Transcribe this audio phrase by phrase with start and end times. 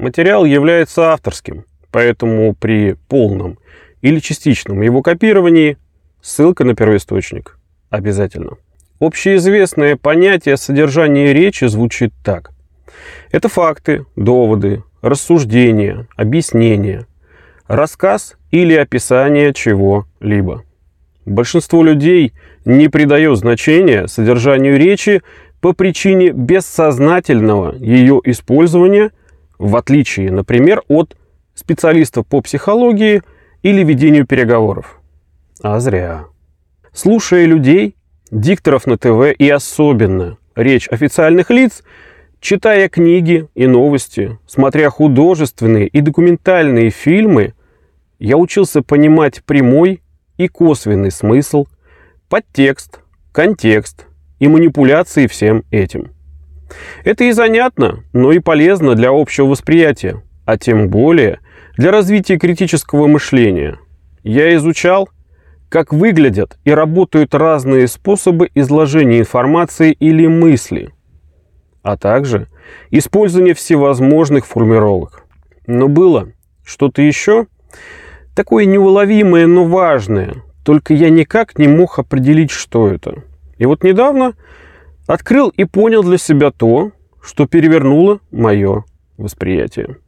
[0.00, 3.58] материал является авторским, поэтому при полном
[4.00, 5.76] или частичном его копировании
[6.20, 7.58] ссылка на первоисточник
[7.90, 8.56] обязательно.
[8.98, 12.50] Общеизвестное понятие содержания речи звучит так.
[13.30, 17.06] Это факты, доводы, рассуждения, объяснения,
[17.66, 20.64] рассказ или описание чего-либо.
[21.24, 22.32] Большинство людей
[22.64, 25.22] не придает значения содержанию речи
[25.60, 29.12] по причине бессознательного ее использования,
[29.60, 31.16] в отличие, например, от
[31.54, 33.22] специалистов по психологии
[33.62, 34.98] или ведению переговоров.
[35.62, 36.24] А зря.
[36.94, 37.94] Слушая людей,
[38.30, 41.84] дикторов на ТВ и особенно речь официальных лиц,
[42.40, 47.52] читая книги и новости, смотря художественные и документальные фильмы,
[48.18, 50.00] я учился понимать прямой
[50.38, 51.66] и косвенный смысл,
[52.30, 54.06] подтекст, контекст
[54.38, 56.12] и манипуляции всем этим.
[57.04, 61.40] Это и занятно, но и полезно для общего восприятия, а тем более
[61.76, 63.78] для развития критического мышления.
[64.22, 65.08] Я изучал,
[65.68, 70.90] как выглядят и работают разные способы изложения информации или мысли,
[71.82, 72.48] а также
[72.90, 75.24] использование всевозможных формировок.
[75.66, 76.32] Но было
[76.64, 77.46] что-то еще–
[78.34, 80.36] такое неуловимое, но важное.
[80.64, 83.22] Только я никак не мог определить, что это.
[83.58, 84.34] И вот недавно
[85.12, 88.84] открыл и понял для себя то, что перевернуло мое
[89.18, 89.98] восприятие.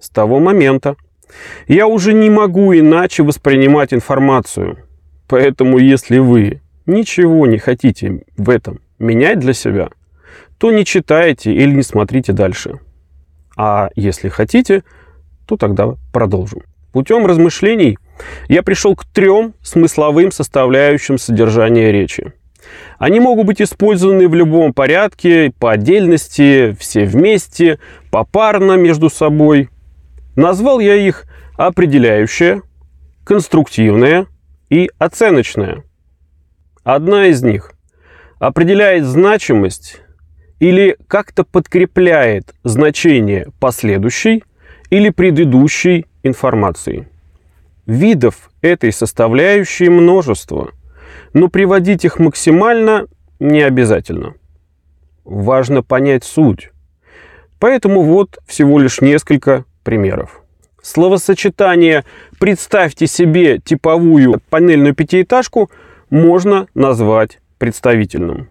[0.00, 0.96] С того момента
[1.68, 4.78] я уже не могу иначе воспринимать информацию.
[5.28, 9.90] Поэтому если вы ничего не хотите в этом менять для себя,
[10.58, 12.80] то не читайте или не смотрите дальше.
[13.56, 14.82] А если хотите,
[15.46, 16.62] то тогда продолжим.
[16.92, 17.98] Путем размышлений
[18.48, 22.32] я пришел к трем смысловым составляющим содержания речи.
[22.98, 27.78] Они могут быть использованы в любом порядке, по отдельности, все вместе,
[28.10, 29.70] попарно между собой.
[30.36, 31.24] Назвал я их
[31.56, 32.62] определяющее,
[33.24, 34.26] конструктивное
[34.68, 35.84] и оценочное.
[36.84, 37.72] Одна из них
[38.38, 40.00] определяет значимость
[40.58, 44.44] или как-то подкрепляет значение последующей
[44.90, 47.08] или предыдущей информации.
[47.86, 50.70] Видов этой составляющей множество,
[51.32, 53.06] но приводить их максимально
[53.38, 54.34] не обязательно.
[55.24, 56.70] Важно понять суть.
[57.58, 60.42] Поэтому вот всего лишь несколько примеров.
[60.82, 62.04] Словосочетание
[62.38, 65.70] «представьте себе типовую панельную пятиэтажку»
[66.08, 68.48] можно назвать представительным.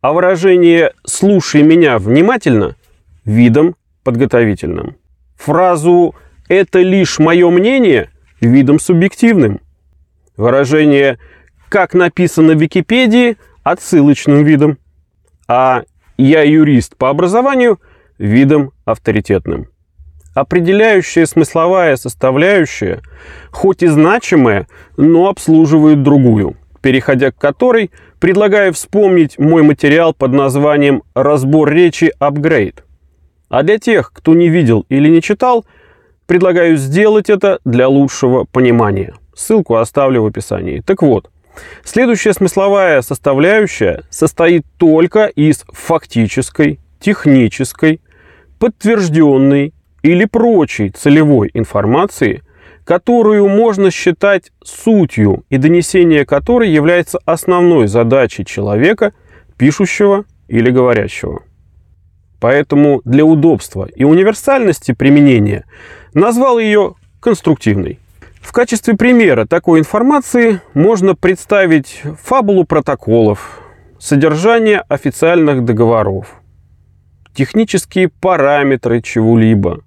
[0.00, 2.76] А выражение «слушай меня внимательно»–
[3.24, 4.96] видом подготовительным.
[5.36, 6.14] Фразу
[6.48, 8.10] это лишь мое мнение
[8.40, 9.60] видом субъективным.
[10.36, 11.18] Выражение
[11.72, 14.76] «как написано в Википедии» отсылочным видом,
[15.48, 15.84] а
[16.18, 17.80] «я юрист по образованию»
[18.18, 19.68] видом авторитетным.
[20.34, 23.00] Определяющая смысловая составляющая,
[23.50, 24.66] хоть и значимая,
[24.98, 27.90] но обслуживает другую, переходя к которой,
[28.20, 32.84] предлагаю вспомнить мой материал под названием «Разбор речи апгрейд».
[33.48, 35.64] А для тех, кто не видел или не читал–
[36.26, 39.14] Предлагаю сделать это для лучшего понимания.
[39.34, 40.80] Ссылку оставлю в описании.
[40.80, 41.30] Так вот,
[41.84, 48.00] следующая смысловая составляющая состоит только из фактической, технической,
[48.58, 52.42] подтвержденной или прочей целевой информации,
[52.84, 59.12] которую можно считать сутью и донесение которой является основной задачей человека,
[59.56, 61.42] пишущего или говорящего.
[62.40, 65.64] Поэтому для удобства и универсальности применения–
[66.14, 67.98] назвал ее конструктивной.
[68.42, 73.62] В качестве примера такой информации можно представить фабулу протоколов,
[73.98, 76.34] содержание официальных договоров,
[77.34, 79.80] технические параметры чего-либо,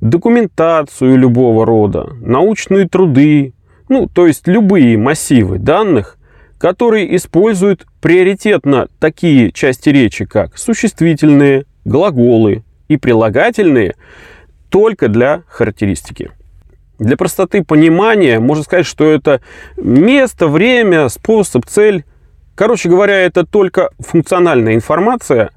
[0.00, 3.54] документацию любого рода, научные труды,
[3.88, 6.18] ну, то есть любые массивы данных,
[6.58, 13.94] которые используют приоритетно такие части речи, как существительные, глаголы и прилагательные–
[14.72, 16.30] только для характеристики.
[17.02, 19.40] Для простоты понимания можно сказать, что это
[19.76, 22.04] место, время, способ, цель.
[22.54, 25.50] Короче говоря, это только функциональная информация,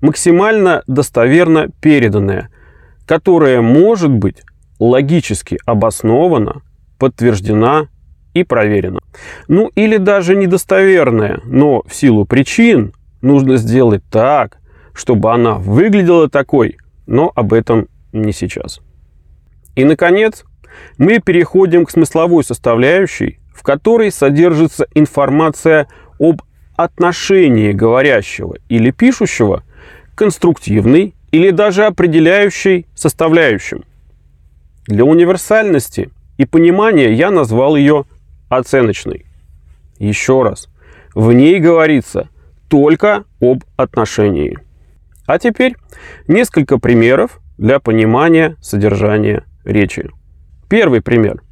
[0.00, 2.48] максимально достоверно переданная,
[3.04, 4.42] которая может быть
[4.78, 6.62] логически обоснована,
[6.98, 7.88] подтверждена
[8.32, 9.00] и проверена.
[9.48, 14.60] Ну или даже недостоверная, но в силу причин нужно сделать так,
[14.94, 18.80] чтобы она выглядела такой, но об этом не сейчас.
[19.74, 20.46] И, наконец,
[20.98, 25.88] мы переходим к смысловой составляющей, в которой содержится информация
[26.18, 26.42] об
[26.76, 29.62] отношении говорящего или пишущего
[30.14, 33.84] к конструктивной или даже определяющей составляющим.
[34.86, 38.04] Для универсальности и понимания я назвал ее
[38.48, 39.26] оценочной.
[39.98, 40.68] Еще раз,
[41.14, 42.28] в ней говорится
[42.68, 44.58] только об отношении.
[45.26, 45.74] А теперь
[46.28, 50.10] несколько примеров для понимания содержания речи.
[50.68, 51.42] Первый пример.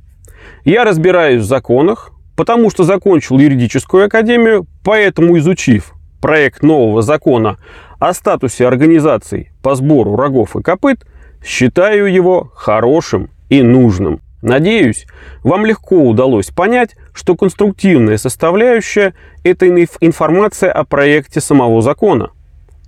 [0.64, 7.58] Я разбираюсь в законах, потому что закончил юридическую академию, поэтому изучив проект нового закона
[8.00, 11.04] о статусе организаций по сбору рогов и копыт,
[11.44, 14.20] считаю его хорошим и нужным.
[14.42, 15.06] Надеюсь,
[15.42, 19.14] вам легко удалось понять, что конструктивная составляющая–
[19.44, 22.30] это информация о проекте самого закона.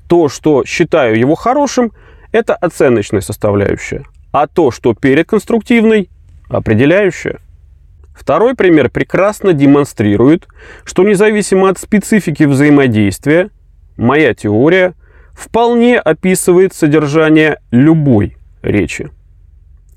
[0.09, 1.93] То, что считаю его хорошим,
[2.33, 5.27] это оценочная составляющая, а то, что перед
[6.49, 7.41] определяющая.
[8.15, 10.49] Второй пример прекрасно демонстрирует,
[10.85, 13.51] что независимо от специфики взаимодействия,
[13.97, 14.95] моя теория
[15.35, 19.11] вполне описывает содержание любой речи.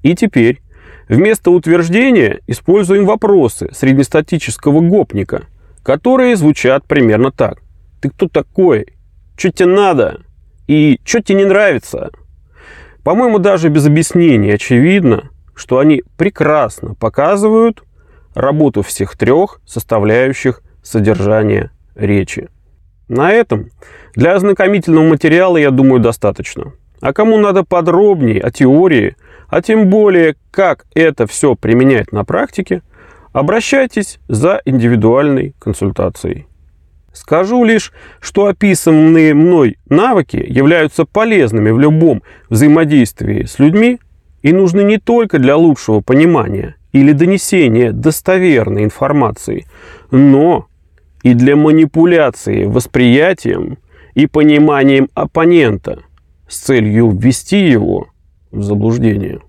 [0.04, 0.62] И теперь
[1.08, 5.46] вместо утверждения используем вопросы среднестатического гопника,
[5.82, 7.60] которые звучат примерно так.
[8.02, 8.88] Ты кто такой?
[9.38, 10.22] Что тебе надо?
[10.68, 12.12] И что тебе не нравится?
[13.04, 15.30] По-моему, даже без объяснений очевидно,
[15.60, 17.84] что они прекрасно показывают
[18.34, 22.48] работу всех трех составляющих содержания речи.
[23.10, 23.70] На этом
[24.16, 26.72] для ознакомительного материала, я думаю, достаточно.
[27.02, 29.18] А кому надо подробнее о теории,
[29.50, 32.82] а тем более, как это все применять на практике,
[33.34, 36.48] обращайтесь за индивидуальной консультацией.
[37.12, 37.92] Скажу лишь,
[38.22, 44.00] что описанные мной навыки являются полезными в любом взаимодействии с людьми
[44.42, 49.66] и нужны не только для лучшего понимания или донесения достоверной информации,
[50.12, 50.68] но
[51.24, 53.78] и для манипуляции восприятием
[54.16, 56.00] и пониманием оппонента
[56.48, 58.08] с целью ввести его
[58.52, 59.42] в заблуждение.